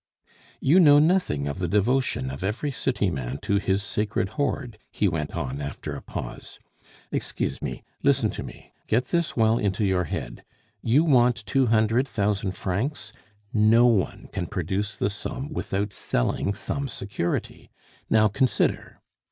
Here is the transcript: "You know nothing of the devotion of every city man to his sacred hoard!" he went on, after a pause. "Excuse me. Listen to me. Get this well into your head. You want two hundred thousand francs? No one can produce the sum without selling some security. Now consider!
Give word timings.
"You 0.59 0.79
know 0.79 0.97
nothing 0.97 1.47
of 1.47 1.59
the 1.59 1.67
devotion 1.67 2.31
of 2.31 2.43
every 2.43 2.71
city 2.71 3.11
man 3.11 3.37
to 3.43 3.57
his 3.59 3.83
sacred 3.83 4.29
hoard!" 4.29 4.79
he 4.89 5.07
went 5.07 5.37
on, 5.37 5.61
after 5.61 5.93
a 5.93 6.01
pause. 6.01 6.57
"Excuse 7.11 7.61
me. 7.61 7.83
Listen 8.01 8.31
to 8.31 8.41
me. 8.41 8.73
Get 8.87 9.03
this 9.09 9.37
well 9.37 9.59
into 9.59 9.85
your 9.85 10.05
head. 10.05 10.43
You 10.81 11.03
want 11.03 11.45
two 11.45 11.67
hundred 11.67 12.07
thousand 12.07 12.53
francs? 12.53 13.13
No 13.53 13.85
one 13.85 14.27
can 14.31 14.47
produce 14.47 14.95
the 14.95 15.11
sum 15.11 15.49
without 15.53 15.93
selling 15.93 16.55
some 16.55 16.87
security. 16.87 17.69
Now 18.09 18.27
consider! 18.27 19.01